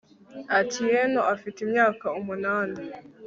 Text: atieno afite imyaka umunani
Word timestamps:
atieno 0.59 1.19
afite 1.33 1.57
imyaka 1.65 2.05
umunani 2.19 2.79